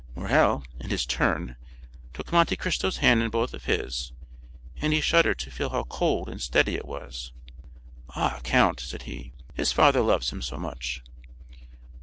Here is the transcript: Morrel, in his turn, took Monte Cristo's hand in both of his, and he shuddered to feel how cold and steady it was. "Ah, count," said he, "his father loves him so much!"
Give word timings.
Morrel, 0.15 0.63
in 0.79 0.89
his 0.89 1.05
turn, 1.05 1.57
took 2.11 2.31
Monte 2.31 2.55
Cristo's 2.55 2.97
hand 2.97 3.21
in 3.21 3.29
both 3.29 3.53
of 3.53 3.65
his, 3.65 4.13
and 4.77 4.93
he 4.93 4.99
shuddered 4.99 5.37
to 5.37 5.51
feel 5.51 5.69
how 5.69 5.83
cold 5.83 6.27
and 6.27 6.41
steady 6.41 6.73
it 6.73 6.87
was. 6.87 7.31
"Ah, 8.15 8.39
count," 8.43 8.79
said 8.79 9.03
he, 9.03 9.31
"his 9.53 9.71
father 9.71 10.01
loves 10.01 10.31
him 10.33 10.41
so 10.41 10.57
much!" 10.57 11.03